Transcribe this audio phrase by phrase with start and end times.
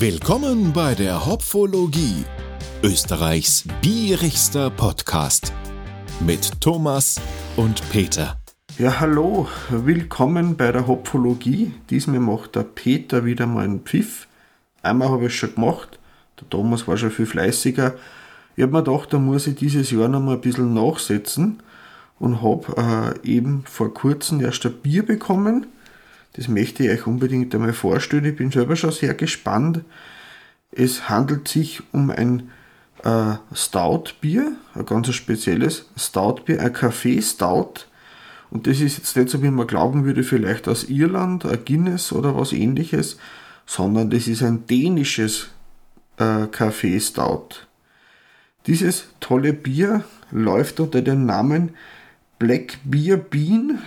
[0.00, 2.24] Willkommen bei der Hopfologie,
[2.84, 5.52] Österreichs bierigster Podcast
[6.20, 7.20] mit Thomas
[7.56, 8.38] und Peter.
[8.78, 11.72] Ja, hallo, willkommen bei der Hopfologie.
[11.90, 14.28] Diesmal macht der Peter wieder mal einen Pfiff.
[14.84, 15.98] Einmal habe ich es schon gemacht,
[16.40, 17.96] der Thomas war schon viel fleißiger.
[18.54, 21.60] Ich habe mir gedacht, da muss ich dieses Jahr noch mal ein bisschen nachsetzen
[22.20, 25.66] und habe äh, eben vor kurzem erst ein Bier bekommen
[26.34, 28.24] das möchte ich euch unbedingt einmal vorstellen.
[28.24, 29.80] Ich bin selber schon sehr gespannt.
[30.70, 32.50] Es handelt sich um ein
[33.02, 37.86] äh, Stout-Bier, ein ganz spezielles Stout-Bier, ein Kaffee-Stout.
[38.50, 42.12] Und das ist jetzt nicht so, wie man glauben würde, vielleicht aus Irland, ein Guinness
[42.12, 43.18] oder was ähnliches,
[43.66, 45.48] sondern das ist ein dänisches
[46.18, 47.48] äh, Kaffee-Stout.
[48.66, 51.70] Dieses tolle Bier läuft unter dem Namen
[52.38, 53.78] Black Beer Bean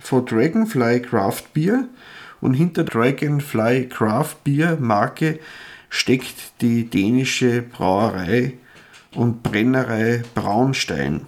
[0.00, 1.88] von Dragonfly Craft Beer.
[2.40, 5.40] Und hinter Dragonfly Craft Beer Marke
[5.88, 8.54] steckt die dänische Brauerei
[9.14, 11.22] und Brennerei Braunstein,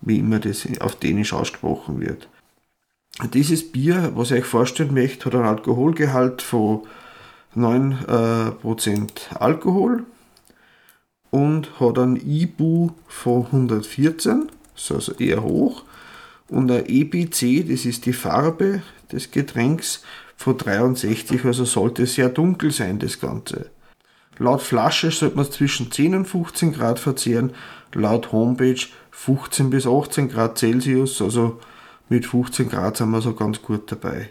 [0.00, 2.28] wie immer das auf Dänisch ausgesprochen wird.
[3.32, 6.82] Dieses Bier, was ich euch vorstellen möchte, hat einen Alkoholgehalt von
[7.54, 10.04] 9% äh, Alkohol
[11.30, 15.84] und hat einen IBU von 114, ist also eher hoch
[16.52, 20.02] und ein EBC, das ist die Farbe des Getränks,
[20.36, 23.70] von 63, also sollte sehr dunkel sein, das Ganze.
[24.38, 27.52] Laut Flasche sollte man es zwischen 10 und 15 Grad verzehren,
[27.94, 28.80] laut Homepage
[29.12, 31.60] 15 bis 18 Grad Celsius, also
[32.08, 34.30] mit 15 Grad sind wir so ganz gut dabei.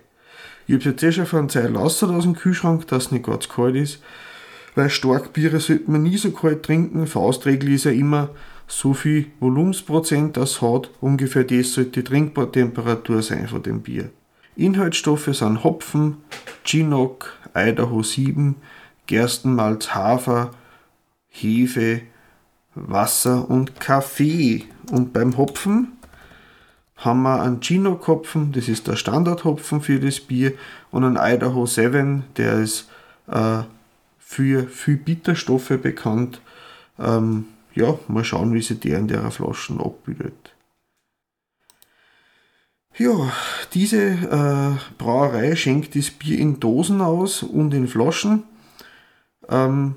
[0.68, 3.76] Ich habe jetzt eh schon von Zeit aus dem Kühlschrank, dass es nicht ganz kalt
[3.76, 4.02] ist,
[4.76, 7.08] weil Starkbiere sollte man nie so kalt trinken.
[7.08, 8.30] Faustregel ist ja immer
[8.72, 14.10] so viel Volumensprozent das hat, ungefähr das sollte die Trinkbartemperatur sein von dem Bier.
[14.56, 16.18] Inhaltsstoffe sind Hopfen,
[16.64, 18.56] Chinook, Idaho 7,
[19.08, 20.52] Gerstenmalz, Hafer,
[21.28, 22.02] Hefe,
[22.74, 24.64] Wasser und Kaffee.
[24.90, 25.98] Und beim Hopfen
[26.96, 30.54] haben wir einen Chinook-Hopfen, das ist der Standardhopfen für das Bier,
[30.92, 32.90] und einen Idaho 7, der ist
[33.28, 33.64] äh,
[34.18, 36.42] für viel Bitterstoffe bekannt.
[36.98, 40.54] Ähm, ja, mal schauen, wie sich der in der Flaschen abbildet.
[42.98, 43.32] Ja,
[43.74, 48.44] diese äh, Brauerei schenkt das Bier in Dosen aus und in Flaschen.
[49.50, 49.96] Ähm,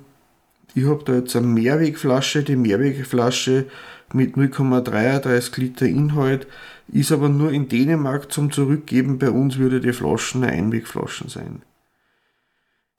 [0.74, 2.44] ich habe da jetzt eine Mehrwegflasche.
[2.44, 3.66] Die Mehrwegflasche
[4.12, 6.46] mit 0,33 Liter Inhalt
[6.88, 9.18] ist aber nur in Dänemark zum Zurückgeben.
[9.18, 11.62] Bei uns würde die Flaschen eine Einwegflaschen sein.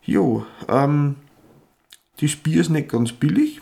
[0.04, 1.16] Jo, ähm,
[2.20, 3.62] das Bier ist nicht ganz billig.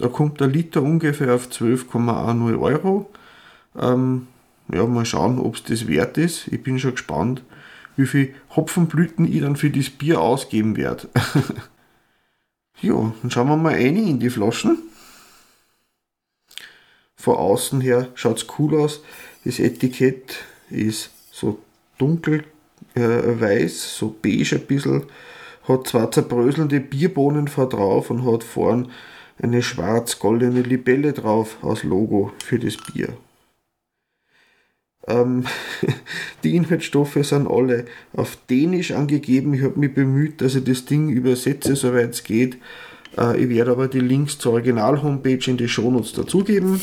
[0.00, 3.10] Da kommt der Liter ungefähr auf 12,10 Euro.
[3.78, 4.28] Ähm,
[4.72, 6.48] ja, mal schauen, ob es das wert ist.
[6.48, 7.42] Ich bin schon gespannt,
[7.96, 11.10] wie viel Hopfenblüten ich dann für das Bier ausgeben werde.
[12.80, 14.78] ja, dann schauen wir mal rein in die Flaschen.
[17.16, 19.02] Von außen her schaut es cool aus.
[19.44, 20.36] Das Etikett
[20.70, 21.58] ist so
[21.98, 22.44] dunkel
[22.94, 25.02] äh, so beige ein bisschen.
[25.68, 28.90] Hat zwei zerbröselnde Bierbohnen vor drauf und hat vorn
[29.42, 33.16] eine schwarz-goldene Libelle drauf als Logo für das Bier.
[35.06, 35.44] Ähm,
[36.44, 39.54] die Inhaltsstoffe sind alle auf Dänisch angegeben.
[39.54, 42.58] Ich habe mich bemüht, dass ich das Ding übersetze, soweit es geht.
[43.16, 46.80] Äh, ich werde aber die Links zur Original-Homepage in die Shownotes dazugeben,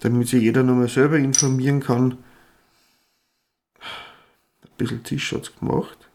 [0.00, 2.18] damit sich jeder nochmal selber informieren kann.
[4.62, 6.05] Ein bisschen Zisch hat es gemacht.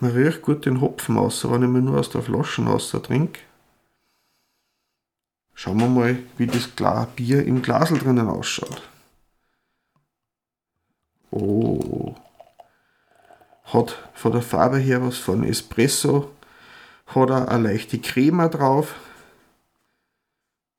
[0.00, 3.40] Man riecht gut den Hopfen aus, wenn ich mir nur aus der Flasche raus trinke.
[5.54, 6.68] Schauen wir mal, wie das
[7.16, 8.82] Bier im Glasel drinnen ausschaut.
[11.32, 12.14] Oh.
[13.64, 16.30] Hat von der Farbe her was von Espresso.
[17.06, 18.94] Hat er eine leichte Creme drauf.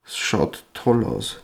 [0.05, 1.41] Es schaut toll aus.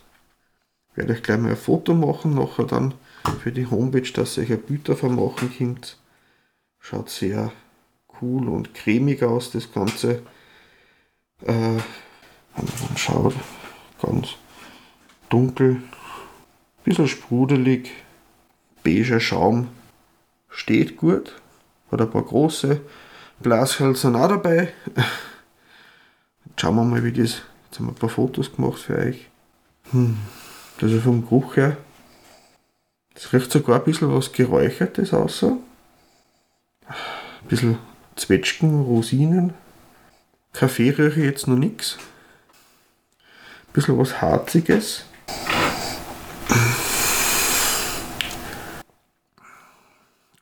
[0.92, 2.94] Ich werde euch gleich mal ein Foto machen, nachher dann
[3.42, 5.98] für die Homepage, dass ihr euch ein Bild davon machen könnt.
[6.78, 7.52] Schaut sehr
[8.20, 10.22] cool und cremig aus, das Ganze.
[11.44, 11.52] Äh,
[12.56, 13.34] man schaut,
[14.00, 14.36] ganz
[15.28, 15.82] dunkel,
[16.84, 17.90] bisschen sprudelig,
[18.82, 19.68] beiger Schaum,
[20.48, 21.40] steht gut,
[21.90, 22.80] hat ein paar große
[23.42, 24.72] Glashölzer auch dabei.
[26.46, 29.28] Jetzt schauen wir mal, wie das, jetzt haben wir ein paar Fotos gemacht für euch.
[29.90, 30.16] Hm,
[30.78, 31.76] das ist vom Geruch her,
[33.14, 35.56] das riecht sogar ein bisschen was Geräuchertes außer.
[36.86, 37.78] Ein bisschen
[38.16, 39.52] Zwetschgen, Rosinen.
[40.52, 41.98] Kaffee rieche ich jetzt noch nichts.
[43.74, 45.04] Bisschen was Harziges.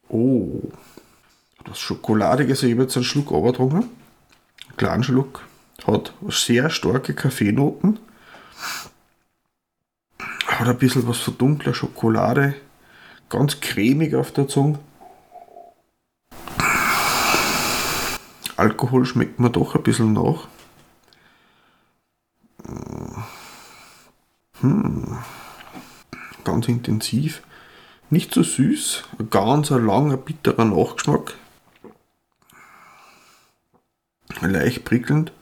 [0.08, 0.60] Oh,
[1.64, 2.62] das Schokoladiges.
[2.62, 3.80] Ich habe jetzt einen Schluck runtergetrunken.
[3.80, 5.42] Einen kleinen Schluck.
[5.84, 7.98] Hat sehr starke Kaffeenoten.
[10.46, 12.54] Hat ein bisschen was von dunkler Schokolade.
[13.28, 14.78] Ganz cremig auf der Zunge.
[18.56, 20.48] Alkohol schmeckt mir doch ein bisschen nach.
[24.60, 25.18] Hm.
[26.44, 27.42] Ganz intensiv.
[28.10, 31.34] Nicht so süß, ein ganz ein langer, bitterer Nachgeschmack.
[34.40, 35.32] Leicht prickelnd,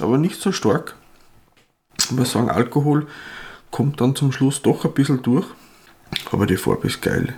[0.00, 0.96] aber nicht so stark.
[1.98, 3.08] Ich muss sagen, Alkohol
[3.70, 5.46] kommt dann zum Schluss doch ein bisschen durch.
[6.30, 7.34] Aber die Farbe ist geil.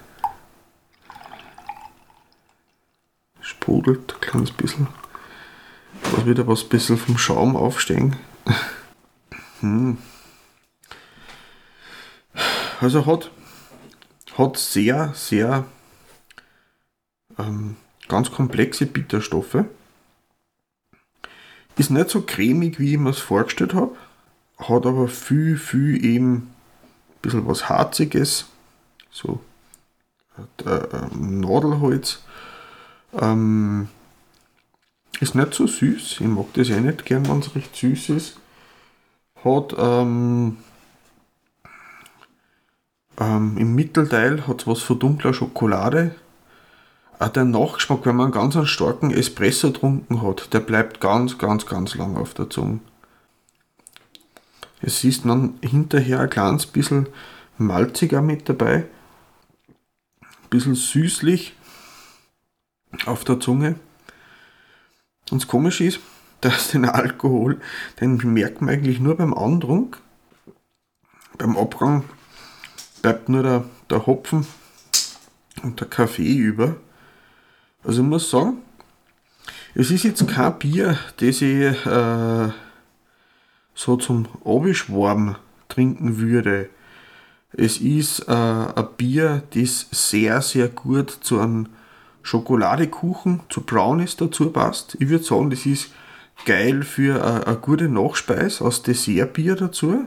[3.40, 4.88] Sprudelt ein kleines bisschen.
[6.16, 8.16] Da wieder was bisschen vom Schaum aufstehen.
[9.60, 9.98] hm.
[12.80, 13.30] Also hat,
[14.38, 15.66] hat sehr, sehr
[17.38, 17.76] ähm,
[18.08, 19.64] ganz komplexe Bitterstoffe.
[21.76, 23.94] Ist nicht so cremig, wie ich mir es vorgestellt habe.
[24.58, 26.54] Hat aber viel, viel eben ein
[27.20, 28.46] bisschen was Harziges.
[29.10, 29.40] So
[30.64, 32.22] äh, äh, Nadelholz.
[33.12, 33.88] Ähm,
[35.20, 36.20] ist nicht so süß.
[36.20, 38.38] Ich mag das eh nicht gern, wenn es recht süß ist.
[39.44, 40.56] Hat ähm,
[43.18, 46.14] ähm, im Mittelteil hat was von dunkler Schokolade.
[47.18, 51.38] Auch der Nachgeschmack, wenn man einen ganz einen starken Espresso getrunken hat, der bleibt ganz,
[51.38, 52.80] ganz, ganz lang auf der Zunge.
[54.82, 57.08] Es ist dann hinterher ein kleines bisschen
[57.56, 58.84] malziger mit dabei.
[60.20, 61.54] Ein bisschen süßlich
[63.06, 63.76] auf der Zunge.
[65.30, 66.00] Und das Komische ist,
[66.40, 67.60] dass den Alkohol,
[68.00, 70.00] den merkt man eigentlich nur beim Andrunk.
[71.38, 72.04] Beim Abgang
[73.02, 74.46] bleibt nur der, der Hopfen
[75.62, 76.76] und der Kaffee über.
[77.84, 78.58] Also ich muss sagen,
[79.74, 82.48] es ist jetzt kein Bier, das ich äh,
[83.74, 85.36] so zum Abischwarm
[85.68, 86.70] trinken würde.
[87.52, 91.68] Es ist äh, ein Bier, das sehr, sehr gut zu einem
[92.26, 94.96] Schokoladekuchen, zu Brownies dazu passt.
[94.98, 95.92] Ich würde sagen, das ist
[96.44, 100.06] geil für eine, gute Nachspeise aus Dessertbier dazu.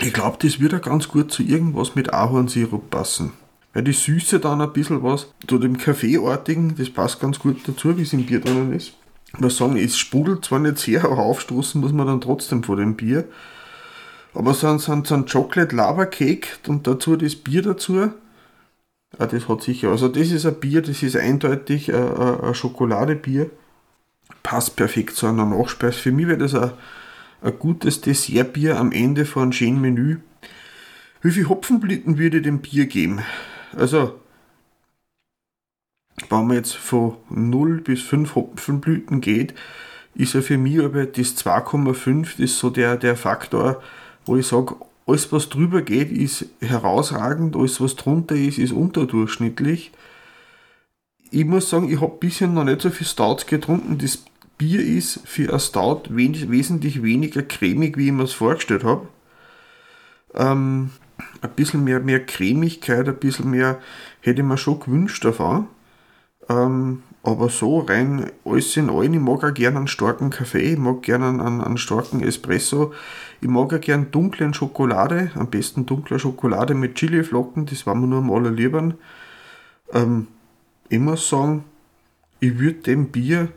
[0.00, 3.32] Ich glaube, das würde ganz gut zu irgendwas mit Ahornsirup passen.
[3.74, 7.98] Weil die Süße dann ein bisschen was zu dem Kaffeeartigen, das passt ganz gut dazu,
[7.98, 8.92] wie es im Bier drinnen ist.
[9.34, 12.76] Ich muss sagen, es sprudelt zwar nicht sehr, aber aufstoßen muss man dann trotzdem vor
[12.76, 13.24] dem Bier.
[14.34, 18.12] Aber so ein, so ein, so ein Chocolate Lava Cake und dazu das Bier dazu,
[19.18, 19.90] Ah, das hat sicher.
[19.90, 23.50] Also das ist ein Bier, das ist eindeutig ein, ein Schokoladebier.
[24.42, 25.98] Passt perfekt zu einer Nachspeise.
[25.98, 26.72] Für mich wäre das ein,
[27.42, 30.18] ein gutes Dessertbier am Ende von einem schönen Menü.
[31.22, 33.22] Wie viele Hopfenblüten würde dem Bier geben?
[33.74, 34.20] Also,
[36.28, 39.54] wenn man jetzt von 0 bis 5 Hopfenblüten geht,
[40.14, 43.82] ist er für mich aber das 2,5, das ist so der, der Faktor,
[44.24, 44.76] wo ich sage,
[45.06, 49.92] alles, was drüber geht, ist herausragend, alles, was drunter ist, ist unterdurchschnittlich.
[51.30, 53.98] Ich muss sagen, ich habe bisher noch nicht so viel Stouts getrunken.
[53.98, 54.24] Das
[54.58, 59.08] Bier ist für ein Stout wesentlich weniger cremig, wie ich mir es vorgestellt habe.
[60.34, 60.90] Ähm,
[61.40, 63.80] ein bisschen mehr, mehr Cremigkeit, ein bisschen mehr
[64.20, 65.68] hätte ich mir schon gewünscht davon.
[66.48, 70.78] Ähm, aber so rein alles in allem, ich mag auch gerne einen starken Kaffee, ich
[70.78, 72.92] mag gerne einen, einen starken Espresso,
[73.40, 78.06] ich mag auch gerne dunklen Schokolade, am besten dunkler Schokolade mit Chiliflocken, das war mir
[78.06, 78.94] nur am allerliebsten.
[79.92, 80.28] Ähm,
[80.88, 81.64] ich muss sagen,
[82.38, 83.48] ich würde dem Bier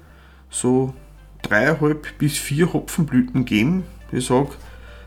[0.50, 0.96] so
[1.44, 3.84] dreieinhalb bis vier Hopfenblüten geben.
[4.12, 4.50] Ich sage,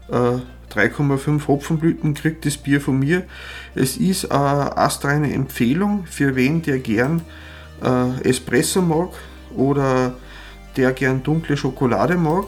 [0.09, 0.39] äh,
[0.73, 3.25] 3,5 Hopfenblüten kriegt das Bier von mir.
[3.75, 7.23] Es ist eine astreine Empfehlung für wen, der gern
[7.83, 9.11] äh, Espresso mag
[9.57, 10.15] oder
[10.77, 12.47] der gern dunkle Schokolade mag.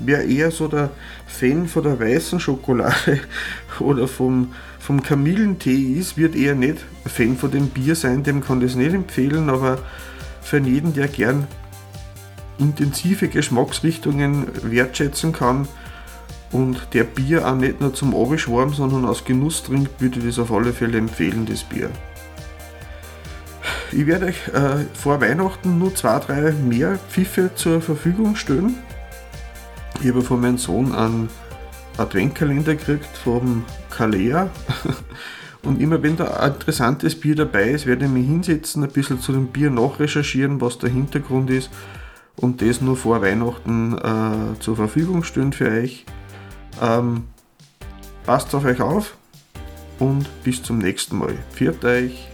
[0.00, 0.90] Wer eher so der
[1.26, 3.20] Fan von der weißen Schokolade
[3.80, 8.60] oder vom, vom Kamillentee ist, wird eher nicht Fan von dem Bier sein, dem kann
[8.60, 9.78] das nicht empfehlen, aber
[10.42, 11.46] für jeden, der gern
[12.58, 15.66] intensive Geschmacksrichtungen wertschätzen kann
[16.52, 20.38] und der Bier auch nicht nur zum Abischwarm, sondern aus Genuss trinkt, würde ich das
[20.38, 21.90] auf alle Fälle empfehlen, das Bier.
[23.96, 28.74] Ich werde euch äh, vor Weihnachten nur zwei, drei mehr Pfiffe zur Verfügung stellen.
[30.02, 31.28] Ich habe von meinem Sohn einen
[31.96, 34.50] Adventkalender gekriegt vom Kalea.
[35.62, 39.20] Und immer wenn da ein interessantes Bier dabei ist, werde ich mich hinsetzen, ein bisschen
[39.20, 41.70] zu dem Bier nachrecherchieren, was der Hintergrund ist
[42.36, 46.04] und das nur vor Weihnachten äh, zur Verfügung stellen für euch.
[46.82, 47.24] Ähm,
[48.26, 49.16] passt auf euch auf
[50.00, 51.34] und bis zum nächsten Mal.
[51.52, 52.33] Viert euch!